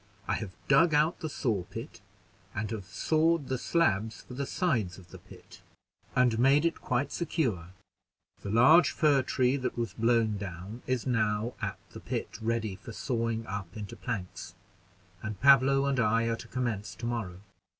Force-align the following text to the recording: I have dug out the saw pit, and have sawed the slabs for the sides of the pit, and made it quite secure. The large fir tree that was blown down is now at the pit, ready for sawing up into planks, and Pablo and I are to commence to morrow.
I 0.27 0.33
have 0.33 0.49
dug 0.67 0.95
out 0.95 1.19
the 1.19 1.29
saw 1.29 1.61
pit, 1.65 2.01
and 2.55 2.71
have 2.71 2.85
sawed 2.85 3.49
the 3.49 3.59
slabs 3.59 4.23
for 4.23 4.33
the 4.33 4.47
sides 4.47 4.97
of 4.97 5.11
the 5.11 5.19
pit, 5.19 5.61
and 6.15 6.39
made 6.39 6.65
it 6.65 6.81
quite 6.81 7.11
secure. 7.11 7.67
The 8.41 8.49
large 8.49 8.89
fir 8.89 9.21
tree 9.21 9.57
that 9.57 9.77
was 9.77 9.93
blown 9.93 10.37
down 10.37 10.81
is 10.87 11.05
now 11.05 11.53
at 11.61 11.77
the 11.91 11.99
pit, 11.99 12.39
ready 12.41 12.77
for 12.77 12.91
sawing 12.91 13.45
up 13.45 13.77
into 13.77 13.95
planks, 13.95 14.55
and 15.21 15.39
Pablo 15.39 15.85
and 15.85 15.99
I 15.99 16.23
are 16.29 16.35
to 16.35 16.47
commence 16.47 16.95
to 16.95 17.05
morrow. 17.05 17.41